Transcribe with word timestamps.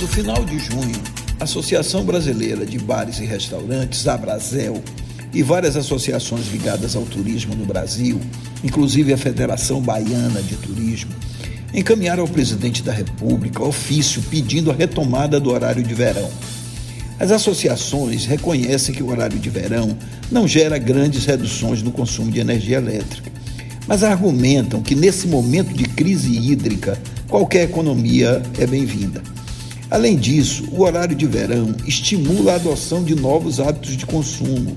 No 0.00 0.06
final 0.06 0.44
de 0.44 0.60
junho, 0.60 1.02
a 1.40 1.44
Associação 1.44 2.04
Brasileira 2.04 2.64
de 2.64 2.78
Bares 2.78 3.18
e 3.18 3.24
Restaurantes, 3.24 4.06
Abrazel, 4.06 4.80
e 5.34 5.42
várias 5.42 5.76
associações 5.76 6.46
ligadas 6.52 6.94
ao 6.94 7.02
turismo 7.02 7.56
no 7.56 7.66
Brasil, 7.66 8.20
inclusive 8.62 9.12
a 9.12 9.18
Federação 9.18 9.80
Baiana 9.82 10.40
de 10.40 10.54
Turismo, 10.54 11.10
encaminharam 11.74 12.22
ao 12.22 12.28
presidente 12.28 12.80
da 12.80 12.92
República 12.92 13.64
ofício 13.64 14.22
pedindo 14.30 14.70
a 14.70 14.74
retomada 14.74 15.40
do 15.40 15.50
horário 15.50 15.82
de 15.82 15.94
verão. 15.94 16.30
As 17.18 17.32
associações 17.32 18.24
reconhecem 18.24 18.94
que 18.94 19.02
o 19.02 19.10
horário 19.10 19.38
de 19.38 19.50
verão 19.50 19.98
não 20.30 20.46
gera 20.46 20.78
grandes 20.78 21.24
reduções 21.26 21.82
no 21.82 21.90
consumo 21.90 22.30
de 22.30 22.38
energia 22.38 22.76
elétrica, 22.76 23.32
mas 23.84 24.04
argumentam 24.04 24.80
que 24.80 24.94
nesse 24.94 25.26
momento 25.26 25.74
de 25.74 25.84
crise 25.84 26.32
hídrica, 26.36 26.96
qualquer 27.26 27.64
economia 27.64 28.40
é 28.60 28.64
bem-vinda. 28.64 29.37
Além 29.90 30.16
disso, 30.16 30.68
o 30.70 30.82
horário 30.82 31.16
de 31.16 31.26
verão 31.26 31.74
estimula 31.86 32.52
a 32.52 32.56
adoção 32.56 33.02
de 33.02 33.14
novos 33.14 33.58
hábitos 33.58 33.96
de 33.96 34.04
consumo 34.04 34.76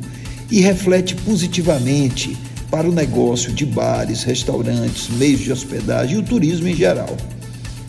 e 0.49 0.61
reflete 0.61 1.15
positivamente 1.15 2.37
para 2.69 2.89
o 2.89 2.93
negócio 2.93 3.51
de 3.51 3.65
bares, 3.65 4.23
restaurantes, 4.23 5.09
meios 5.09 5.41
de 5.41 5.51
hospedagem 5.51 6.15
e 6.15 6.19
o 6.19 6.23
turismo 6.23 6.69
em 6.69 6.75
geral. 6.75 7.17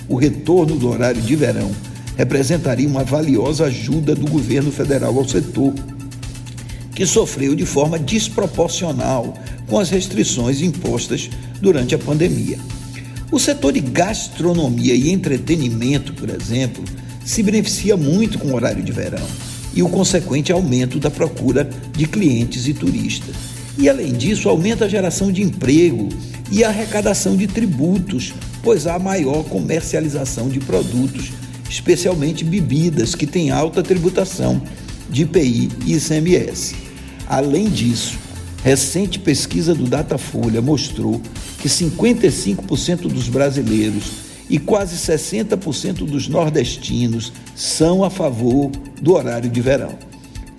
O 0.08 0.16
retorno 0.16 0.76
do 0.76 0.88
horário 0.88 1.22
de 1.22 1.36
verão 1.36 1.70
representaria 2.16 2.88
uma 2.88 3.04
valiosa 3.04 3.66
ajuda 3.66 4.16
do 4.16 4.28
governo 4.28 4.72
federal 4.72 5.16
ao 5.16 5.28
setor, 5.28 5.72
que 6.92 7.06
sofreu 7.06 7.54
de 7.54 7.64
forma 7.64 8.00
desproporcional 8.00 9.32
com 9.68 9.78
as 9.78 9.90
restrições 9.90 10.60
impostas 10.60 11.30
durante 11.60 11.94
a 11.94 11.98
pandemia. 11.98 12.58
O 13.30 13.38
setor 13.38 13.72
de 13.72 13.80
gastronomia 13.80 14.94
e 14.94 15.10
entretenimento, 15.10 16.12
por 16.12 16.28
exemplo, 16.28 16.84
se 17.24 17.42
beneficia 17.42 17.96
muito 17.96 18.38
com 18.38 18.48
o 18.48 18.54
horário 18.54 18.82
de 18.82 18.92
verão 18.92 19.26
e 19.74 19.82
o 19.82 19.88
consequente 19.88 20.52
aumento 20.52 20.98
da 20.98 21.10
procura 21.10 21.68
de 21.96 22.06
clientes 22.06 22.66
e 22.66 22.74
turistas. 22.74 23.34
E 23.78 23.88
além 23.88 24.12
disso, 24.12 24.48
aumenta 24.48 24.84
a 24.84 24.88
geração 24.88 25.32
de 25.32 25.42
emprego 25.42 26.08
e 26.50 26.62
a 26.62 26.68
arrecadação 26.68 27.36
de 27.36 27.46
tributos, 27.46 28.34
pois 28.62 28.86
há 28.86 28.98
maior 28.98 29.44
comercialização 29.44 30.48
de 30.48 30.60
produtos, 30.60 31.32
especialmente 31.70 32.44
bebidas 32.44 33.14
que 33.14 33.26
têm 33.26 33.50
alta 33.50 33.82
tributação 33.82 34.60
de 35.08 35.22
IPI 35.22 35.70
e 35.86 35.94
ICMS. 35.94 36.74
Além 37.26 37.70
disso, 37.70 38.18
recente 38.62 39.18
pesquisa 39.18 39.74
do 39.74 39.86
Datafolha 39.86 40.60
mostrou 40.60 41.20
que 41.58 41.68
55% 41.68 43.08
dos 43.08 43.28
brasileiros 43.28 44.31
e 44.52 44.58
quase 44.58 44.96
60% 44.96 46.04
dos 46.04 46.28
nordestinos 46.28 47.32
são 47.56 48.04
a 48.04 48.10
favor 48.10 48.70
do 49.00 49.14
horário 49.14 49.48
de 49.48 49.60
verão. 49.62 49.98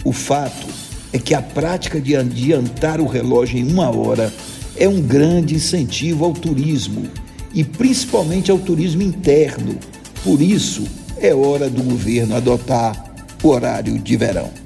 O 0.03 0.11
fato 0.11 0.65
é 1.13 1.19
que 1.19 1.35
a 1.35 1.41
prática 1.43 2.01
de 2.01 2.15
adiantar 2.15 2.99
o 2.99 3.05
relógio 3.05 3.59
em 3.59 3.71
uma 3.71 3.95
hora 3.95 4.33
é 4.75 4.89
um 4.89 4.99
grande 4.99 5.53
incentivo 5.53 6.25
ao 6.25 6.33
turismo 6.33 7.07
e 7.53 7.63
principalmente 7.63 8.49
ao 8.49 8.57
turismo 8.57 9.03
interno. 9.03 9.77
Por 10.23 10.41
isso, 10.41 10.87
é 11.19 11.31
hora 11.35 11.69
do 11.69 11.83
governo 11.83 12.35
adotar 12.35 13.13
o 13.43 13.49
horário 13.49 13.99
de 13.99 14.17
verão. 14.17 14.62